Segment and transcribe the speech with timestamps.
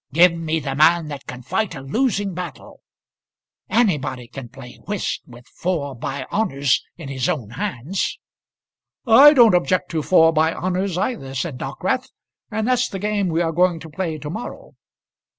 [0.13, 2.79] Give me the man that can fight a losing battle.
[3.69, 8.17] Anybody can play whist with four by honours in his own hands."
[9.05, 12.09] "I don't object to four by honours either," said Dockwrath;
[12.49, 14.73] "and that's the game we are going to play to morrow."